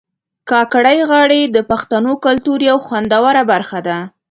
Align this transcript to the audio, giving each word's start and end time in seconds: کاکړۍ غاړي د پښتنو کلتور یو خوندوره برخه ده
کاکړۍ 0.49 0.99
غاړي 1.09 1.41
د 1.45 1.57
پښتنو 1.71 2.11
کلتور 2.25 2.59
یو 2.71 2.77
خوندوره 2.85 3.43
برخه 3.51 3.79
ده 3.87 3.97